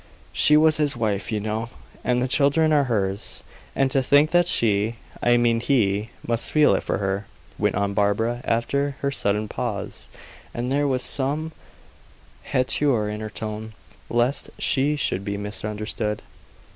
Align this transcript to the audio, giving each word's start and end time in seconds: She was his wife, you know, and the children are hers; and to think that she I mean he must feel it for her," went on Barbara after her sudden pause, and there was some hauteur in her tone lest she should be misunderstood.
She 0.33 0.57
was 0.57 0.77
his 0.77 0.97
wife, 0.97 1.31
you 1.31 1.39
know, 1.39 1.69
and 2.03 2.23
the 2.23 2.27
children 2.27 2.73
are 2.73 2.85
hers; 2.85 3.43
and 3.75 3.91
to 3.91 4.01
think 4.01 4.31
that 4.31 4.47
she 4.47 4.95
I 5.21 5.37
mean 5.37 5.59
he 5.59 6.09
must 6.25 6.51
feel 6.51 6.73
it 6.73 6.81
for 6.81 6.97
her," 6.97 7.27
went 7.59 7.75
on 7.75 7.93
Barbara 7.93 8.41
after 8.43 8.95
her 9.01 9.11
sudden 9.11 9.47
pause, 9.47 10.07
and 10.55 10.71
there 10.71 10.87
was 10.87 11.03
some 11.03 11.51
hauteur 12.51 13.09
in 13.09 13.19
her 13.21 13.29
tone 13.29 13.73
lest 14.09 14.49
she 14.57 14.95
should 14.95 15.23
be 15.23 15.37
misunderstood. 15.37 16.23